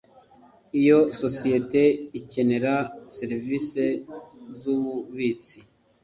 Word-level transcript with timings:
Iyo 0.79 0.99
sosiyete 1.19 1.81
ikenera 2.19 2.73
serivisi 3.17 3.85
z 4.57 4.59
umubitsi 4.73 5.57